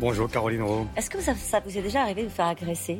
Bonjour 0.00 0.30
Caroline 0.30 0.62
Rowe. 0.62 0.86
Est-ce 0.96 1.08
que 1.08 1.20
ça, 1.20 1.32
vous 1.60 1.78
est 1.78 1.82
déjà 1.82 2.02
arrivé 2.02 2.22
de 2.22 2.28
vous 2.28 2.34
faire 2.34 2.46
agresser 2.46 2.98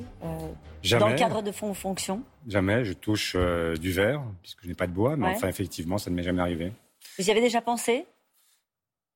Jamais. 0.82 1.00
dans 1.00 1.08
le 1.08 1.16
cadre 1.16 1.42
de 1.42 1.52
fond 1.52 1.74
fonction? 1.74 2.22
Jamais, 2.46 2.84
je 2.84 2.92
touche 2.92 3.36
du 3.80 3.92
verre, 3.92 4.22
puisque 4.42 4.62
je 4.62 4.68
n'ai 4.68 4.74
pas 4.74 4.86
de 4.86 4.92
bois, 4.92 5.16
mais 5.16 5.28
enfin 5.28 5.48
effectivement, 5.48 5.98
ça 5.98 6.10
ne 6.10 6.16
m'est 6.16 6.22
jamais 6.22 6.42
arrivé. 6.42 6.72
Vous 7.18 7.28
y 7.28 7.30
avez 7.30 7.40
déjà 7.40 7.60
pensé? 7.60 8.06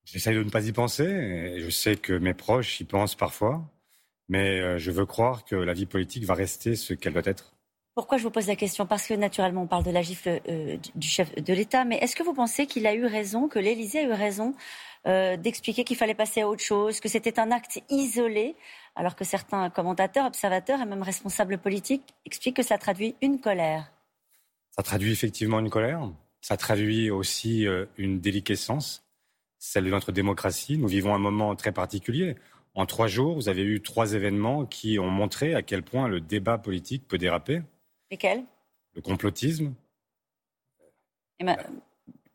J'essaye 0.04 0.34
de 0.34 0.42
ne 0.42 0.50
pas 0.50 0.66
y 0.66 0.72
penser, 0.72 1.04
et 1.04 1.60
je 1.60 1.70
sais 1.70 1.96
que 1.96 2.12
mes 2.12 2.34
proches 2.34 2.80
y 2.80 2.84
pensent 2.84 3.14
parfois, 3.14 3.62
mais 4.28 4.78
je 4.78 4.90
veux 4.90 5.06
croire 5.06 5.44
que 5.44 5.56
la 5.56 5.72
vie 5.72 5.86
politique 5.86 6.24
va 6.24 6.34
rester 6.34 6.76
ce 6.76 6.94
qu'elle 6.94 7.12
doit 7.12 7.22
être. 7.24 7.54
Pourquoi 7.94 8.18
je 8.18 8.22
vous 8.22 8.30
pose 8.30 8.46
la 8.46 8.56
question? 8.56 8.86
Parce 8.86 9.06
que 9.06 9.14
naturellement, 9.14 9.62
on 9.62 9.66
parle 9.66 9.84
de 9.84 9.90
la 9.90 10.02
gifle 10.02 10.40
euh, 10.48 10.76
du 10.94 11.08
chef 11.08 11.34
de 11.34 11.52
l'État, 11.52 11.84
mais 11.84 11.96
est-ce 11.96 12.14
que 12.14 12.22
vous 12.22 12.34
pensez 12.34 12.66
qu'il 12.66 12.86
a 12.86 12.94
eu 12.94 13.04
raison, 13.04 13.48
que 13.48 13.58
l'Élysée 13.58 14.00
a 14.00 14.02
eu 14.04 14.12
raison 14.12 14.54
euh, 15.06 15.36
d'expliquer 15.36 15.82
qu'il 15.82 15.96
fallait 15.96 16.14
passer 16.14 16.42
à 16.42 16.48
autre 16.48 16.62
chose, 16.62 17.00
que 17.00 17.08
c'était 17.08 17.40
un 17.40 17.50
acte 17.50 17.82
isolé, 17.90 18.54
alors 18.94 19.16
que 19.16 19.24
certains 19.24 19.70
commentateurs, 19.70 20.26
observateurs 20.26 20.80
et 20.80 20.86
même 20.86 21.02
responsables 21.02 21.58
politiques 21.58 22.14
expliquent 22.26 22.56
que 22.56 22.62
ça 22.62 22.78
traduit 22.78 23.16
une 23.22 23.40
colère? 23.40 23.90
Ça 24.70 24.82
traduit 24.82 25.10
effectivement 25.10 25.58
une 25.58 25.70
colère. 25.70 26.08
Ça 26.42 26.56
traduit 26.56 27.10
aussi 27.10 27.66
euh, 27.66 27.86
une 27.98 28.20
déliquescence, 28.20 29.04
celle 29.58 29.84
de 29.84 29.90
notre 29.90 30.12
démocratie. 30.12 30.78
Nous 30.78 30.88
vivons 30.88 31.14
un 31.14 31.18
moment 31.18 31.56
très 31.56 31.72
particulier. 31.72 32.36
En 32.74 32.86
trois 32.86 33.08
jours, 33.08 33.34
vous 33.34 33.48
avez 33.48 33.62
eu 33.62 33.82
trois 33.82 34.12
événements 34.12 34.64
qui 34.64 34.98
ont 35.00 35.10
montré 35.10 35.54
à 35.54 35.62
quel 35.62 35.82
point 35.82 36.06
le 36.06 36.20
débat 36.20 36.56
politique 36.56 37.08
peut 37.08 37.18
déraper. 37.18 37.62
Lesquels? 38.10 38.44
Le 38.94 39.02
complotisme. 39.02 39.74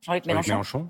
Jean-Luc 0.02 0.26
Mélenchon. 0.26 0.90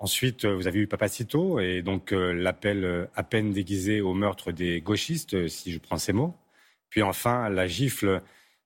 Ensuite, 0.00 0.44
euh, 0.44 0.54
vous 0.54 0.68
avez 0.68 0.78
eu 0.78 0.86
Papacito 0.86 1.58
et 1.58 1.82
donc 1.82 2.12
euh, 2.12 2.32
l'appel 2.32 2.84
euh, 2.84 3.06
à 3.16 3.24
peine 3.24 3.52
déguisé 3.52 4.00
au 4.00 4.14
meurtre 4.14 4.52
des 4.52 4.80
gauchistes, 4.80 5.48
si 5.48 5.72
je 5.72 5.78
prends 5.78 5.98
ces 5.98 6.12
mots. 6.12 6.36
Puis 6.88 7.02
enfin, 7.02 7.48
la 7.48 7.66
gifle 7.66 8.22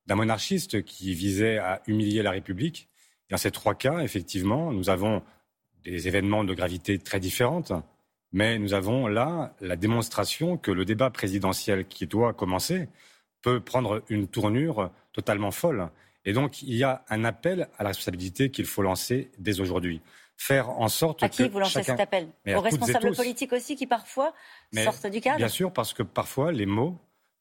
d'un 0.07 0.17
monarchiste 0.17 0.85
qui 0.85 1.15
visait 1.15 1.57
à 1.57 1.83
humilier 1.87 2.23
la 2.23 2.33
République. 2.33 2.89
dans 3.31 3.39
ces 3.39 3.51
trois 3.51 3.75
cas, 3.75 4.01
effectivement, 4.01 4.73
nous 4.73 4.91
avons 4.91 5.23
des 5.85 6.07
événements 6.07 6.45
de 6.45 6.53
gravité 6.53 6.99
très 6.99 7.19
différentes, 7.19 7.73
mais 8.33 8.59
nous 8.59 8.75
avons 8.75 9.07
là 9.07 9.55
la 9.61 9.77
démonstration 9.77 10.59
que 10.59 10.71
le 10.71 10.85
débat 10.85 11.11
présidentiel 11.11 11.87
qui 11.87 12.07
doit 12.07 12.35
commencer 12.35 12.89
peut 13.43 13.61
prendre 13.61 14.03
une 14.09 14.29
tournure 14.29 14.91
totalement 15.13 15.51
folle. 15.51 15.91
Et 16.25 16.33
donc, 16.33 16.63
il 16.63 16.75
y 16.75 16.85
a 16.85 17.05
un 17.09 17.25
appel 17.25 17.69
à 17.79 17.83
la 17.83 17.89
responsabilité 17.89 18.51
qu'il 18.51 18.67
faut 18.67 18.83
lancer 18.83 19.31
dès 19.39 19.61
aujourd'hui. 19.61 20.01
Faire 20.37 20.71
en 20.71 20.89
sorte 20.89 21.23
à 21.23 21.29
qui 21.29 21.49
vous 21.49 21.59
lancez 21.59 21.83
cet 21.83 22.01
appel 22.01 22.29
Aux 22.47 22.61
responsables 22.61 23.15
politiques 23.15 23.53
aussi 23.53 23.77
qui 23.77 23.87
parfois 23.87 24.33
sortent 24.73 25.07
du 25.07 25.21
cadre 25.21 25.37
Bien 25.37 25.49
sûr, 25.49 25.73
parce 25.73 25.93
que 25.93 26.03
parfois 26.03 26.53
les 26.53 26.67
mots 26.67 26.99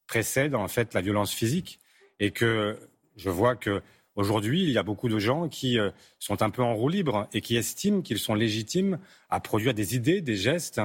précèdent 0.07 0.55
en 0.55 0.67
fait 0.67 0.93
la 0.93 1.01
violence 1.01 1.31
physique. 1.31 1.79
Et 2.19 2.31
que 2.31 2.77
je 3.15 3.29
vois 3.31 3.55
que 3.55 3.81
Aujourd'hui, 4.15 4.63
il 4.63 4.71
y 4.71 4.77
a 4.77 4.83
beaucoup 4.83 5.07
de 5.07 5.19
gens 5.19 5.47
qui 5.47 5.79
euh, 5.79 5.89
sont 6.19 6.41
un 6.41 6.49
peu 6.49 6.61
en 6.61 6.73
roue 6.75 6.89
libre 6.89 7.27
et 7.33 7.39
qui 7.39 7.55
estiment 7.55 8.01
qu'ils 8.01 8.19
sont 8.19 8.35
légitimes 8.35 8.99
à 9.29 9.39
produire 9.39 9.73
des 9.73 9.95
idées, 9.95 10.19
des 10.21 10.35
gestes 10.35 10.81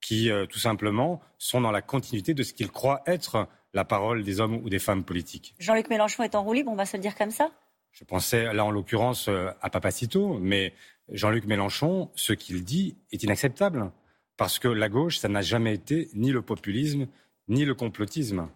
qui, 0.00 0.28
euh, 0.28 0.44
tout 0.46 0.58
simplement, 0.58 1.20
sont 1.38 1.60
dans 1.60 1.70
la 1.70 1.82
continuité 1.82 2.34
de 2.34 2.42
ce 2.42 2.52
qu'ils 2.52 2.72
croient 2.72 3.02
être 3.06 3.46
la 3.74 3.84
parole 3.84 4.22
des 4.22 4.40
hommes 4.40 4.56
ou 4.64 4.70
des 4.70 4.78
femmes 4.78 5.04
politiques. 5.04 5.54
Jean-Luc 5.58 5.90
Mélenchon 5.90 6.22
est 6.22 6.34
en 6.34 6.42
roue 6.42 6.54
libre, 6.54 6.70
on 6.70 6.76
va 6.76 6.86
se 6.86 6.96
le 6.96 7.02
dire 7.02 7.16
comme 7.16 7.32
ça? 7.32 7.50
Je 7.92 8.04
pensais 8.04 8.52
là 8.52 8.64
en 8.64 8.70
l'occurrence 8.70 9.28
euh, 9.28 9.50
à 9.60 9.70
Papacito, 9.70 10.38
mais 10.40 10.72
Jean-Luc 11.10 11.44
Mélenchon, 11.44 12.10
ce 12.14 12.32
qu'il 12.32 12.64
dit 12.64 12.96
est 13.12 13.22
inacceptable. 13.22 13.90
Parce 14.36 14.58
que 14.58 14.68
la 14.68 14.88
gauche, 14.88 15.18
ça 15.18 15.28
n'a 15.28 15.42
jamais 15.42 15.74
été 15.74 16.08
ni 16.14 16.32
le 16.32 16.42
populisme, 16.42 17.06
ni 17.48 17.64
le 17.64 17.74
complotisme. 17.74 18.48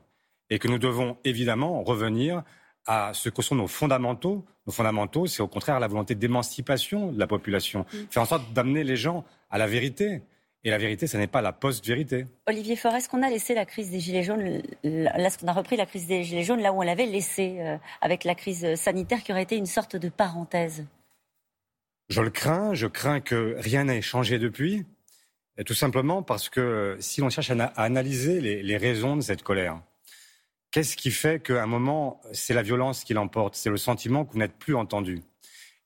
Et 0.50 0.58
que 0.58 0.66
nous 0.66 0.78
devons 0.78 1.18
évidemment 1.24 1.82
revenir 1.84 2.42
à 2.86 3.12
ce 3.14 3.28
que 3.28 3.42
sont 3.42 3.54
nos 3.54 3.68
fondamentaux. 3.68 4.44
Nos 4.66 4.72
fondamentaux, 4.72 5.26
c'est 5.26 5.42
au 5.42 5.46
contraire 5.46 5.78
la 5.78 5.86
volonté 5.86 6.14
d'émancipation 6.14 7.12
de 7.12 7.18
la 7.18 7.26
population. 7.26 7.86
Mm. 7.92 7.96
Faire 8.10 8.22
en 8.22 8.26
sorte 8.26 8.52
d'amener 8.54 8.82
les 8.82 8.96
gens 8.96 9.24
à 9.50 9.58
la 9.58 9.66
vérité. 9.66 10.22
Et 10.68 10.70
la 10.70 10.76
vérité, 10.76 11.06
ce 11.06 11.16
n'est 11.16 11.28
pas 11.28 11.40
la 11.40 11.54
post-vérité. 11.54 12.26
Olivier 12.46 12.76
Faure, 12.76 12.94
est-ce 12.94 13.08
qu'on 13.08 13.22
a 13.22 13.30
laissé 13.30 13.54
la 13.54 13.64
crise 13.64 13.90
des 13.90 14.00
Gilets 14.00 14.22
jaunes, 14.22 14.60
là, 14.84 15.30
qu'on 15.30 15.48
a 15.48 15.52
repris 15.54 15.78
la 15.78 15.86
crise 15.86 16.06
des 16.06 16.24
Gilets 16.24 16.44
jaunes 16.44 16.60
là 16.60 16.74
où 16.74 16.80
on 16.80 16.82
l'avait 16.82 17.06
laissé, 17.06 17.56
euh, 17.60 17.78
avec 18.02 18.24
la 18.24 18.34
crise 18.34 18.74
sanitaire 18.74 19.22
qui 19.22 19.32
aurait 19.32 19.44
été 19.44 19.56
une 19.56 19.64
sorte 19.64 19.96
de 19.96 20.10
parenthèse. 20.10 20.84
Je 22.10 22.20
le 22.20 22.28
crains, 22.28 22.74
je 22.74 22.86
crains 22.86 23.20
que 23.20 23.56
rien 23.58 23.84
n'ait 23.84 24.02
changé 24.02 24.38
depuis, 24.38 24.84
tout 25.64 25.72
simplement 25.72 26.22
parce 26.22 26.50
que 26.50 26.98
si 27.00 27.22
l'on 27.22 27.30
cherche 27.30 27.50
à, 27.50 27.64
analyser 27.76 28.42
les, 28.42 28.76
raisons 28.76 29.16
de 29.16 29.22
cette 29.22 29.42
colère, 29.42 29.80
qu'est-ce 30.70 30.98
qui 30.98 31.10
fait 31.10 31.42
qu'à 31.42 31.62
un 31.62 31.66
moment, 31.66 32.20
c'est 32.32 32.52
la 32.52 32.62
violence 32.62 33.04
qui 33.04 33.14
l'emporte, 33.14 33.54
c'est 33.54 33.70
le 33.70 33.78
sentiment 33.78 34.26
que 34.26 34.34
vous 34.34 34.38
n'êtes 34.38 34.58
plus 34.58 34.76
entendu? 34.76 35.22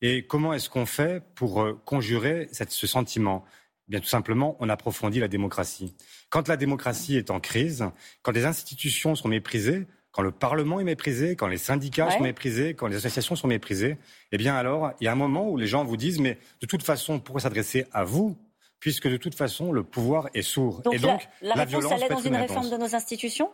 Et 0.00 0.26
comment 0.26 0.52
est-ce 0.52 0.68
qu'on 0.68 0.86
fait 0.86 1.22
pour 1.36 1.62
euh, 1.62 1.80
conjurer 1.84 2.48
ce 2.50 2.88
sentiment? 2.88 3.44
Bien 3.88 4.00
tout 4.00 4.06
simplement, 4.06 4.56
on 4.60 4.68
approfondit 4.68 5.20
la 5.20 5.28
démocratie. 5.28 5.94
Quand 6.30 6.48
la 6.48 6.56
démocratie 6.56 7.16
est 7.16 7.30
en 7.30 7.40
crise, 7.40 7.84
quand 8.22 8.32
les 8.32 8.44
institutions 8.44 9.14
sont 9.14 9.28
méprisées, 9.28 9.86
quand 10.12 10.22
le 10.22 10.30
Parlement 10.30 10.78
est 10.78 10.84
méprisé, 10.84 11.36
quand 11.36 11.48
les 11.48 11.58
syndicats 11.58 12.10
sont 12.10 12.20
méprisés, 12.20 12.74
quand 12.74 12.86
les 12.86 12.96
associations 12.96 13.34
sont 13.34 13.48
méprisées, 13.48 13.96
eh 14.30 14.36
bien 14.36 14.54
alors, 14.54 14.92
il 15.00 15.04
y 15.04 15.08
a 15.08 15.12
un 15.12 15.16
moment 15.16 15.48
où 15.48 15.56
les 15.56 15.66
gens 15.66 15.84
vous 15.84 15.96
disent, 15.96 16.20
mais 16.20 16.38
de 16.60 16.66
toute 16.66 16.82
façon, 16.82 17.18
pourquoi 17.18 17.40
s'adresser 17.40 17.86
à 17.92 18.04
vous 18.04 18.36
puisque 18.82 19.08
de 19.08 19.16
toute 19.16 19.36
façon, 19.36 19.70
le 19.70 19.84
pouvoir 19.84 20.28
est 20.34 20.42
sourd. 20.42 20.82
Donc, 20.82 20.94
et 20.94 20.98
donc, 20.98 21.28
la, 21.40 21.54
la, 21.54 21.64
réponse, 21.64 21.84
elle 21.92 22.02
est 22.02 22.08
dans 22.08 22.18
une, 22.18 22.34
réforme 22.34 22.68
de 22.68 22.76
nos 22.76 22.96
institutions? 22.96 23.48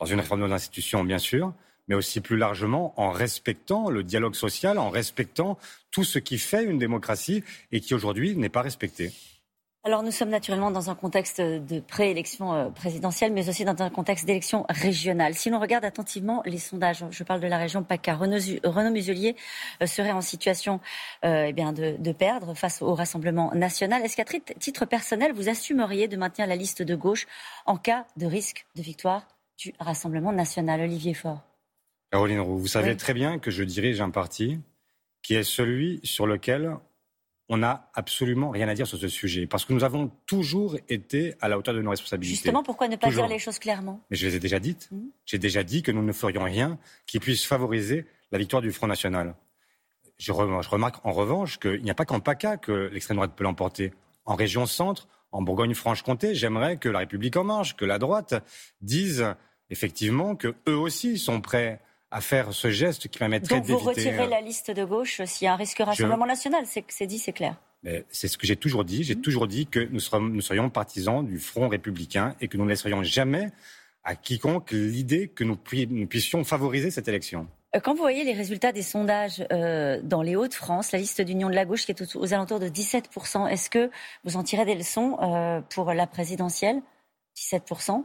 Dans 0.00 0.06
une 0.06 0.18
réforme 0.18 0.40
de 0.40 0.48
nos 0.48 0.52
institutions, 0.52 1.04
bien 1.04 1.18
sûr, 1.18 1.54
mais 1.86 1.94
aussi 1.94 2.20
plus 2.20 2.36
largement 2.36 2.92
en 3.00 3.10
respectant 3.10 3.90
le 3.90 4.02
dialogue 4.02 4.34
social, 4.34 4.78
en 4.78 4.90
respectant 4.90 5.56
tout 5.92 6.02
ce 6.02 6.18
qui 6.18 6.36
fait 6.36 6.64
une 6.64 6.78
démocratie 6.78 7.44
et 7.70 7.80
qui 7.80 7.94
aujourd'hui 7.94 8.36
n'est 8.36 8.48
pas 8.48 8.62
respecté. 8.62 9.12
Alors 9.84 10.04
nous 10.04 10.12
sommes 10.12 10.28
naturellement 10.28 10.70
dans 10.70 10.90
un 10.90 10.94
contexte 10.94 11.40
de 11.40 11.80
préélection 11.80 12.54
euh, 12.54 12.70
présidentielle, 12.70 13.32
mais 13.32 13.48
aussi 13.48 13.64
dans 13.64 13.82
un 13.82 13.90
contexte 13.90 14.24
d'élection 14.24 14.64
régionale. 14.68 15.34
Si 15.34 15.50
l'on 15.50 15.58
regarde 15.58 15.84
attentivement 15.84 16.40
les 16.46 16.58
sondages, 16.58 17.04
je 17.10 17.24
parle 17.24 17.40
de 17.40 17.48
la 17.48 17.58
région 17.58 17.82
PACA, 17.82 18.14
Renaud, 18.14 18.92
Muselier 18.92 19.34
euh, 19.82 19.86
serait 19.86 20.12
en 20.12 20.20
situation 20.20 20.78
euh, 21.24 21.46
eh 21.48 21.52
bien 21.52 21.72
de, 21.72 21.96
de, 21.98 22.12
perdre 22.12 22.54
face 22.54 22.80
au 22.80 22.94
Rassemblement 22.94 23.52
national. 23.54 24.04
Est-ce 24.04 24.16
qu'à 24.16 24.24
titre 24.60 24.84
personnel, 24.84 25.32
vous 25.32 25.48
assumeriez 25.48 26.06
de 26.06 26.16
maintenir 26.16 26.46
la 26.46 26.54
liste 26.54 26.82
de 26.82 26.94
gauche 26.94 27.26
en 27.66 27.76
cas 27.76 28.06
de 28.16 28.26
risque 28.26 28.66
de 28.76 28.82
victoire 28.82 29.26
du 29.58 29.74
Rassemblement 29.80 30.30
national? 30.30 30.80
Olivier 30.80 31.14
Faure. 31.14 31.42
Caroline 32.12 32.38
Roux, 32.38 32.58
vous 32.58 32.68
savez 32.68 32.96
très 32.96 33.14
bien 33.14 33.40
que 33.40 33.50
je 33.50 33.64
dirige 33.64 34.00
un 34.00 34.10
parti 34.10 34.60
qui 35.22 35.34
est 35.34 35.42
celui 35.42 35.98
sur 36.04 36.28
lequel 36.28 36.76
on 37.48 37.58
n'a 37.58 37.90
absolument 37.94 38.50
rien 38.50 38.68
à 38.68 38.74
dire 38.74 38.86
sur 38.86 38.98
ce 38.98 39.08
sujet. 39.08 39.46
Parce 39.46 39.64
que 39.64 39.72
nous 39.72 39.84
avons 39.84 40.10
toujours 40.26 40.76
été 40.88 41.34
à 41.40 41.48
la 41.48 41.58
hauteur 41.58 41.74
de 41.74 41.82
nos 41.82 41.90
responsabilités. 41.90 42.36
Justement, 42.36 42.62
pourquoi 42.62 42.88
ne 42.88 42.96
pas 42.96 43.10
dire 43.10 43.28
les 43.28 43.38
choses 43.38 43.58
clairement? 43.58 44.00
Mais 44.10 44.16
je 44.16 44.26
les 44.26 44.36
ai 44.36 44.40
déjà 44.40 44.58
dites. 44.58 44.88
Mmh. 44.90 45.00
J'ai 45.26 45.38
déjà 45.38 45.62
dit 45.62 45.82
que 45.82 45.92
nous 45.92 46.02
ne 46.02 46.12
ferions 46.12 46.44
rien 46.44 46.78
qui 47.06 47.18
puisse 47.18 47.44
favoriser 47.44 48.06
la 48.30 48.38
victoire 48.38 48.62
du 48.62 48.72
Front 48.72 48.86
National. 48.86 49.34
Je, 50.18 50.32
remarque 50.32 51.04
en 51.04 51.12
revanche 51.12 51.58
qu'il 51.58 51.82
n'y 51.82 51.90
a 51.90 51.94
pas 51.94 52.04
qu'en 52.04 52.20
PACA 52.20 52.56
que 52.56 52.88
l'extrême 52.92 53.16
droite 53.16 53.32
peut 53.36 53.44
l'emporter. 53.44 53.92
En 54.24 54.36
région 54.36 54.66
centre, 54.66 55.08
en 55.32 55.42
Bourgogne-Franche-Comté, 55.42 56.34
j'aimerais 56.34 56.76
que 56.76 56.88
la 56.88 57.00
République 57.00 57.36
en 57.36 57.44
marche, 57.44 57.76
que 57.76 57.84
la 57.84 57.98
droite 57.98 58.34
dise 58.80 59.34
effectivement 59.68 60.36
que 60.36 60.54
eux 60.68 60.76
aussi 60.76 61.18
sont 61.18 61.40
prêts 61.40 61.80
à 62.12 62.20
faire 62.20 62.52
ce 62.52 62.70
geste 62.70 63.08
qui 63.08 63.18
permettrait 63.18 63.56
d'éviter... 63.56 63.72
Donc 63.72 63.82
vous 63.82 63.88
retirez 63.88 64.24
euh, 64.24 64.28
la 64.28 64.40
liste 64.40 64.70
de 64.70 64.84
gauche 64.84 65.22
s'il 65.24 65.46
y 65.46 65.48
a 65.48 65.54
un 65.54 65.56
risque 65.56 65.78
Rassemblement 65.78 66.26
national, 66.26 66.64
c'est 66.66 67.06
dit, 67.06 67.18
c'est 67.18 67.32
clair. 67.32 67.56
C'est 68.10 68.28
ce 68.28 68.38
que 68.38 68.46
j'ai 68.46 68.54
toujours 68.54 68.84
dit. 68.84 69.02
J'ai 69.02 69.16
mmh. 69.16 69.22
toujours 69.22 69.48
dit 69.48 69.66
que 69.66 69.80
nous, 69.80 70.00
nous 70.20 70.40
serions 70.40 70.70
partisans 70.70 71.26
du 71.26 71.40
Front 71.40 71.68
républicain 71.68 72.36
et 72.40 72.46
que 72.46 72.56
nous 72.56 72.64
ne 72.64 72.68
laisserions 72.68 73.02
jamais 73.02 73.48
à 74.04 74.14
quiconque 74.14 74.70
l'idée 74.70 75.28
que 75.28 75.42
nous, 75.42 75.56
puissions 75.56 76.44
favoriser 76.44 76.90
cette 76.90 77.08
élection. 77.08 77.48
Euh, 77.74 77.80
quand 77.80 77.94
vous 77.94 78.02
voyez 78.02 78.24
les 78.24 78.34
résultats 78.34 78.72
des 78.72 78.82
sondages 78.82 79.44
euh, 79.50 80.00
dans 80.02 80.22
les 80.22 80.36
Hauts-de-France, 80.36 80.92
la 80.92 80.98
liste 80.98 81.22
d'union 81.22 81.48
de 81.48 81.54
la 81.54 81.64
gauche 81.64 81.86
qui 81.86 81.92
est 81.92 82.16
aux, 82.16 82.34
alentours 82.34 82.60
de 82.60 82.68
17%, 82.68 83.48
est-ce 83.48 83.70
que 83.70 83.90
vous 84.24 84.36
en 84.36 84.44
tirez 84.44 84.64
des 84.64 84.74
leçons 84.74 85.16
pour 85.70 85.92
la 85.92 86.06
présidentielle? 86.06 86.82
17% 87.36 88.04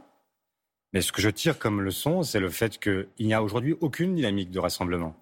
mais 0.92 1.02
ce 1.02 1.12
que 1.12 1.20
je 1.20 1.28
tire 1.28 1.58
comme 1.58 1.80
leçon, 1.80 2.22
c'est 2.22 2.40
le 2.40 2.50
fait 2.50 2.78
qu'il 2.78 3.06
n'y 3.20 3.34
a 3.34 3.42
aujourd'hui 3.42 3.76
aucune 3.80 4.14
dynamique 4.14 4.50
de 4.50 4.58
rassemblement. 4.58 5.14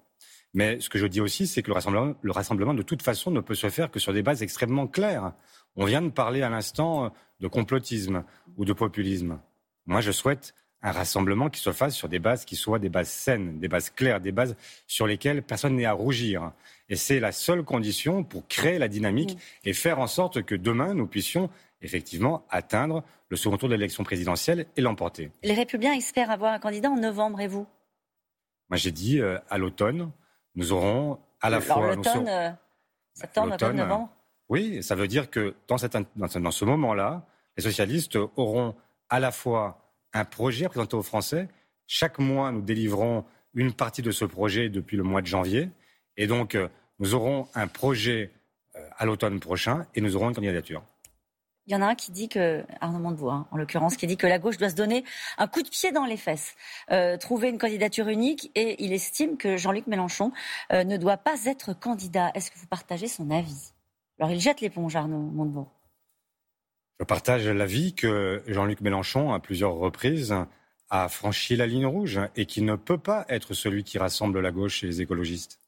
Mais 0.53 0.79
ce 0.79 0.89
que 0.89 0.97
je 0.97 1.05
dis 1.05 1.21
aussi, 1.21 1.45
c'est 1.45 1.61
que 1.61 1.67
le 1.67 1.73
rassemblement, 1.73 2.15
le 2.21 2.31
rassemblement, 2.31 2.73
de 2.73 2.81
toute 2.81 3.01
façon, 3.01 3.31
ne 3.31 3.41
peut 3.41 3.55
se 3.55 3.69
faire 3.69 3.91
que 3.91 3.99
sur 3.99 4.13
des 4.13 4.23
bases 4.23 4.41
extrêmement 4.41 4.87
claires. 4.87 5.33
On 5.75 5.85
vient 5.85 6.01
de 6.01 6.09
parler 6.09 6.41
à 6.41 6.49
l'instant 6.49 7.13
de 7.39 7.47
complotisme 7.47 8.23
ou 8.55 8.65
de 8.65 8.73
populisme. 8.73 9.39
Moi, 9.85 10.01
je 10.01 10.11
souhaite 10.11 10.55
un 10.81 10.91
rassemblement 10.91 11.49
qui 11.49 11.59
se 11.59 11.71
fasse 11.71 11.95
sur 11.95 12.07
des 12.07 12.19
bases 12.19 12.45
qui 12.45 12.55
soient 12.55 12.79
des 12.79 12.89
bases 12.89 13.09
saines, 13.09 13.59
des 13.59 13.67
bases 13.67 13.89
claires, 13.89 14.21
des 14.21 14.31
bases 14.31 14.55
sur 14.85 15.07
lesquelles 15.07 15.41
personne 15.41 15.75
n'est 15.75 15.85
à 15.85 15.93
rougir. 15.93 16.51
Et 16.89 16.95
c'est 16.95 17.19
la 17.19 17.31
seule 17.31 17.63
condition 17.63 18.23
pour 18.23 18.47
créer 18.47 18.77
la 18.77 18.87
dynamique 18.87 19.37
et 19.65 19.73
faire 19.73 19.99
en 19.99 20.07
sorte 20.07 20.43
que 20.43 20.55
demain, 20.55 20.93
nous 20.93 21.07
puissions 21.07 21.49
effectivement 21.81 22.45
atteindre 22.49 23.03
le 23.29 23.37
second 23.37 23.57
tour 23.57 23.69
de 23.69 23.75
l'élection 23.75 24.03
présidentielle 24.03 24.67
et 24.75 24.81
l'emporter. 24.81 25.31
Les 25.43 25.53
Républicains 25.53 25.93
espèrent 25.93 26.31
avoir 26.31 26.53
un 26.53 26.59
candidat 26.59 26.89
en 26.89 26.97
novembre 26.97 27.41
et 27.41 27.47
vous? 27.47 27.67
Moi 28.69 28.77
j'ai 28.77 28.91
dit 28.91 29.19
euh, 29.19 29.37
à 29.49 29.57
l'automne, 29.57 30.11
nous 30.55 30.71
aurons 30.71 31.19
à 31.41 31.49
la 31.49 31.61
fois... 31.61 31.95
L'automne, 31.95 32.27
euh, 32.27 32.49
septembre, 33.13 33.53
octobre, 33.53 33.73
novembre? 33.73 34.09
Oui, 34.49 34.81
ça 34.81 34.95
veut 34.95 35.07
dire 35.07 35.29
que 35.29 35.55
dans, 35.67 35.77
cette, 35.77 35.97
dans 36.15 36.51
ce 36.51 36.65
moment-là, 36.65 37.25
les 37.57 37.63
socialistes 37.63 38.17
auront 38.35 38.75
à 39.09 39.19
la 39.19 39.31
fois 39.31 39.93
un 40.13 40.25
projet 40.25 40.65
à 40.65 40.69
présenter 40.69 40.95
aux 40.95 41.03
Français. 41.03 41.47
Chaque 41.85 42.17
mois, 42.17 42.51
nous 42.51 42.61
délivrons 42.61 43.25
une 43.53 43.73
partie 43.73 44.01
de 44.01 44.11
ce 44.11 44.25
projet 44.25 44.69
depuis 44.69 44.97
le 44.97 45.03
mois 45.03 45.21
de 45.21 45.27
janvier. 45.27 45.69
Et 46.15 46.27
donc, 46.27 46.55
euh, 46.55 46.69
nous 46.99 47.13
aurons 47.13 47.47
un 47.53 47.67
projet 47.67 48.31
euh, 48.75 48.87
à 48.97 49.05
l'automne 49.05 49.39
prochain 49.39 49.85
et 49.95 50.01
nous 50.01 50.15
aurons 50.15 50.29
une 50.29 50.35
candidature. 50.35 50.83
Il 51.67 51.73
y 51.73 51.75
en 51.75 51.81
a 51.81 51.87
un 51.87 51.95
qui 51.95 52.11
dit 52.11 52.29
que, 52.29 52.63
Arnaud 52.79 52.99
Montebourg, 52.99 53.33
hein, 53.33 53.47
en 53.51 53.57
l'occurrence, 53.57 53.97
qui 53.97 54.07
dit 54.07 54.17
que 54.17 54.25
la 54.25 54.39
gauche 54.39 54.57
doit 54.57 54.69
se 54.69 54.75
donner 54.75 55.03
un 55.37 55.47
coup 55.47 55.61
de 55.61 55.69
pied 55.69 55.91
dans 55.91 56.05
les 56.05 56.17
fesses, 56.17 56.55
euh, 56.91 57.17
trouver 57.17 57.49
une 57.49 57.57
candidature 57.57 58.07
unique, 58.07 58.51
et 58.55 58.83
il 58.83 58.93
estime 58.93 59.37
que 59.37 59.57
Jean-Luc 59.57 59.85
Mélenchon 59.87 60.31
ne 60.71 60.97
doit 60.97 61.17
pas 61.17 61.45
être 61.45 61.77
candidat. 61.77 62.31
Est-ce 62.33 62.51
que 62.51 62.57
vous 62.57 62.67
partagez 62.67 63.07
son 63.07 63.29
avis? 63.31 63.73
Alors 64.19 64.31
il 64.31 64.39
jette 64.39 64.61
l'éponge, 64.61 64.95
Arnaud 64.95 65.19
Montebourg. 65.19 65.71
Je 66.99 67.05
partage 67.05 67.47
l'avis 67.47 67.93
que 67.93 68.41
Jean-Luc 68.47 68.81
Mélenchon, 68.81 69.33
à 69.33 69.39
plusieurs 69.39 69.73
reprises, 69.73 70.33
a 70.89 71.09
franchi 71.09 71.55
la 71.55 71.67
ligne 71.67 71.85
rouge 71.85 72.19
et 72.35 72.45
qui 72.45 72.61
ne 72.61 72.75
peut 72.75 72.97
pas 72.97 73.25
être 73.29 73.53
celui 73.53 73.83
qui 73.83 73.97
rassemble 73.97 74.39
la 74.39 74.51
gauche 74.51 74.83
et 74.83 74.87
les 74.87 75.01
écologistes. 75.01 75.59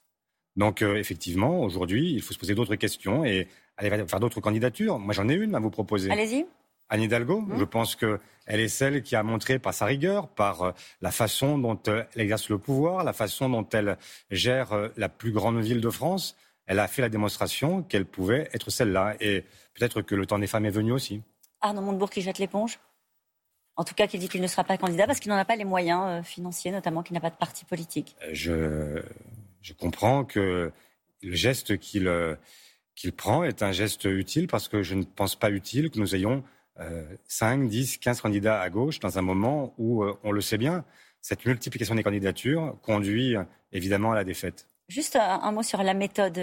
Donc 0.60 0.82
euh, 0.82 0.98
effectivement, 0.98 1.62
aujourd'hui, 1.62 2.12
il 2.12 2.22
faut 2.22 2.34
se 2.34 2.38
poser 2.38 2.54
d'autres 2.54 2.76
questions 2.76 3.24
et 3.24 3.48
aller 3.78 3.90
faire 4.06 4.20
d'autres 4.20 4.42
candidatures. 4.42 5.00
Moi, 5.00 5.14
j'en 5.14 5.30
ai 5.30 5.34
une 5.34 5.56
à 5.56 5.60
vous 5.60 5.70
proposer. 5.70 6.12
Allez-y. 6.12 6.46
Anne 6.90 7.02
Hidalgo, 7.02 7.42
mmh. 7.42 7.58
je 7.58 7.64
pense 7.64 7.96
qu'elle 7.96 8.20
est 8.60 8.68
celle 8.68 9.02
qui 9.02 9.16
a 9.16 9.24
montré 9.24 9.58
par 9.58 9.74
sa 9.74 9.86
rigueur, 9.86 10.28
par 10.28 10.64
euh, 10.64 10.72
la 11.02 11.12
façon 11.12 11.58
dont 11.58 11.80
euh, 11.88 12.04
elle 12.14 12.22
exerce 12.24 12.50
le 12.50 12.58
pouvoir, 12.58 13.06
la 13.06 13.14
façon 13.14 13.48
dont 13.48 13.66
elle 13.72 13.98
gère 14.32 14.90
la 14.98 15.08
plus 15.08 15.32
grande 15.32 15.62
ville 15.62 15.80
de 15.80 15.90
France, 15.90 16.36
elle 16.68 16.80
a 16.80 16.90
fait 16.90 17.02
la 17.02 17.10
démonstration 17.10 17.82
qu'elle 17.82 18.06
pouvait 18.06 18.50
être 18.54 18.70
celle-là. 18.70 19.16
Et 19.22 19.46
peut-être 19.76 20.02
que 20.02 20.14
le 20.14 20.26
temps 20.26 20.40
des 20.40 20.48
femmes 20.48 20.66
est 20.66 20.72
venu 20.72 20.92
aussi. 20.92 21.22
Arnaud 21.62 21.82
Montebourg 21.82 22.10
qui 22.10 22.22
jette 22.22 22.38
l'éponge 22.38 22.80
en 23.76 23.86
tout 23.86 23.96
cas, 23.96 24.08
qui 24.08 24.20
dit 24.20 24.28
qu'il 24.28 24.42
ne 24.42 24.48
sera 24.48 24.66
pas 24.66 24.78
candidat 24.78 25.08
parce 25.08 25.22
qu'il 25.22 25.32
n'en 25.32 25.38
a 25.38 25.46
pas 25.46 25.56
les 25.56 25.64
moyens 25.64 26.22
financiers, 26.26 26.70
notamment 26.70 27.02
qu'il 27.02 27.14
n'a 27.14 27.22
pas 27.22 27.30
de 27.30 27.38
parti 27.38 27.64
politique. 27.64 28.14
Je, 28.34 29.02
je 29.62 29.74
comprends 29.74 30.26
que 30.26 30.72
le 31.22 31.36
geste 31.36 31.72
euh, 31.72 32.36
qu'il 32.96 33.14
prend 33.14 33.44
est 33.44 33.64
un 33.64 33.72
geste 33.72 34.06
utile 34.06 34.48
parce 34.48 34.68
que 34.68 34.84
je 34.84 34.96
ne 34.96 35.04
pense 35.04 35.36
pas 35.36 35.50
utile 35.50 35.90
que 35.90 36.00
nous 36.00 36.16
ayons 36.16 36.44
5, 37.28 37.68
10, 37.68 37.98
15 37.98 38.22
candidats 38.22 38.62
à 38.62 38.70
gauche 38.70 39.02
dans 39.02 39.20
un 39.20 39.22
moment 39.22 39.74
où, 39.78 40.06
on 40.24 40.32
le 40.32 40.40
sait 40.40 40.58
bien, 40.58 40.86
cette 41.20 41.46
multiplication 41.46 41.94
des 41.94 42.04
candidatures 42.04 42.78
conduit 42.84 43.36
évidemment 43.74 44.14
à 44.14 44.16
la 44.16 44.24
défaite. 44.24 44.66
Juste 44.88 45.18
un 45.18 45.52
mot 45.52 45.62
sur 45.62 45.84
la 45.84 45.94
méthode. 45.94 46.40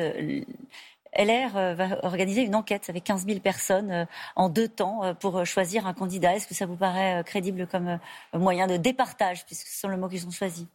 LR 1.16 1.56
euh, 1.56 1.74
va 1.74 2.04
organiser 2.04 2.42
une 2.42 2.54
enquête 2.54 2.88
avec 2.88 3.04
15 3.04 3.26
000 3.26 3.40
personnes 3.40 3.90
euh, 3.90 4.04
en 4.34 4.48
deux 4.48 4.68
temps 4.68 5.02
euh, 5.04 5.14
pour 5.14 5.44
choisir 5.44 5.86
un 5.86 5.94
candidat. 5.94 6.34
Est-ce 6.34 6.46
que 6.46 6.54
ça 6.54 6.66
vous 6.66 6.76
paraît 6.76 7.22
crédible 7.24 7.66
comme 7.66 7.98
moyen 8.34 8.66
de 8.66 8.76
départage, 8.76 9.46
puisque 9.46 9.66
ce 9.66 9.80
sont 9.80 9.88
le 9.88 9.96
mot 9.96 10.08
qu'ils 10.08 10.26
ont 10.26 10.30
choisi 10.30 10.66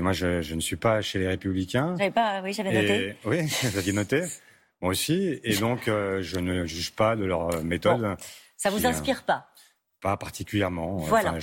moi, 0.00 0.12
je, 0.12 0.54
ne 0.54 0.60
suis 0.60 0.76
pas 0.76 1.02
chez 1.02 1.18
les 1.18 1.28
Républicains. 1.28 1.94
J'avais 1.98 2.10
pas, 2.10 2.40
oui, 2.42 2.52
j'avais 2.52 2.72
noté. 2.72 3.16
oui, 3.24 3.40
aviez 3.76 3.92
noté. 3.92 4.22
Moi 4.80 4.90
aussi. 4.90 5.40
Et 5.44 5.56
donc, 5.56 5.82
je 5.86 6.38
ne 6.38 6.66
juge 6.66 6.92
pas 6.92 7.14
de 7.14 7.24
leur 7.24 7.62
méthode. 7.62 8.16
ça 8.56 8.70
vous 8.70 8.86
inspire 8.86 9.22
pas? 9.22 9.52
Pas 10.02 10.16
particulièrement. 10.16 10.96
Voilà. 10.96 11.36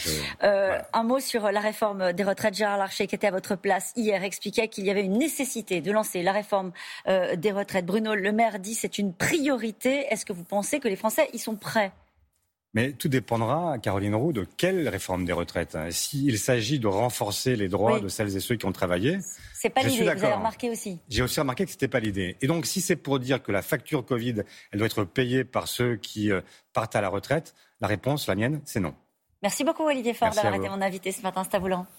Euh, 0.43 0.79
un 0.91 1.03
mot 1.03 1.21
sur 1.21 1.49
la 1.49 1.61
réforme 1.61 2.11
des 2.11 2.25
retraites. 2.25 2.55
Gérard 2.55 2.77
Larcher, 2.77 3.07
qui 3.07 3.15
était 3.15 3.27
à 3.27 3.31
votre 3.31 3.55
place 3.55 3.93
hier, 3.95 4.21
expliquait 4.21 4.67
qu'il 4.67 4.85
y 4.85 4.91
avait 4.91 5.05
une 5.05 5.17
nécessité 5.17 5.79
de 5.79 5.93
lancer 5.93 6.21
la 6.23 6.33
réforme 6.33 6.73
euh, 7.07 7.37
des 7.37 7.53
retraites. 7.53 7.85
Bruno 7.85 8.15
Le 8.15 8.33
Maire 8.33 8.59
dit 8.59 8.75
c'est 8.75 8.97
une 8.97 9.13
priorité. 9.13 10.07
Est-ce 10.11 10.25
que 10.25 10.33
vous 10.33 10.43
pensez 10.43 10.81
que 10.81 10.89
les 10.89 10.97
Français 10.97 11.29
y 11.31 11.39
sont 11.39 11.55
prêts? 11.55 11.93
Mais 12.73 12.91
tout 12.91 13.09
dépendra, 13.09 13.77
Caroline 13.79 14.15
Roux, 14.15 14.31
de 14.31 14.45
quelle 14.57 14.87
réforme 14.87 15.25
des 15.25 15.33
retraites. 15.33 15.77
S'il 15.89 16.37
s'agit 16.37 16.79
de 16.79 16.87
renforcer 16.87 17.55
les 17.55 17.67
droits 17.67 17.99
de 17.99 18.07
celles 18.07 18.35
et 18.35 18.39
ceux 18.39 18.55
qui 18.55 18.65
ont 18.65 18.71
travaillé. 18.71 19.19
C'est 19.53 19.69
pas 19.69 19.81
l'idée, 19.81 20.03
vous 20.03 20.09
avez 20.09 20.33
remarqué 20.33 20.69
aussi. 20.69 20.99
J'ai 21.09 21.23
aussi 21.23 21.39
remarqué 21.39 21.65
que 21.65 21.71
ce 21.71 21.75
n'était 21.75 21.87
pas 21.87 21.99
l'idée. 21.99 22.37
Et 22.41 22.47
donc, 22.47 22.65
si 22.65 22.81
c'est 22.81 22.95
pour 22.95 23.19
dire 23.19 23.41
que 23.41 23.51
la 23.51 23.61
facture 23.61 24.05
Covid, 24.05 24.43
elle 24.71 24.79
doit 24.79 24.85
être 24.85 25.03
payée 25.03 25.43
par 25.43 25.67
ceux 25.67 25.95
qui 25.95 26.31
euh, 26.31 26.41
partent 26.73 26.95
à 26.95 27.01
la 27.01 27.09
retraite, 27.09 27.55
la 27.81 27.87
réponse, 27.87 28.27
la 28.27 28.35
mienne, 28.35 28.61
c'est 28.65 28.79
non. 28.79 28.93
Merci 29.41 29.63
beaucoup, 29.63 29.83
Olivier 29.83 30.13
Faure, 30.13 30.31
d'avoir 30.31 30.55
été 30.55 30.67
mon 30.67 30.81
invité 30.81 31.11
ce 31.11 31.21
matin. 31.21 31.43
Vous, 31.59 31.85